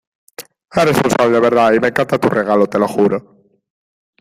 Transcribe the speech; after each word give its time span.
eres 0.83 0.97
un 1.03 1.11
sol, 1.11 1.31
de 1.31 1.39
verdad, 1.39 1.73
y 1.73 1.79
me 1.79 1.89
encanta 1.89 2.17
tu 2.17 2.27
regalo, 2.27 2.65
te 2.65 2.79
lo 2.79 2.87
juro 2.87 3.21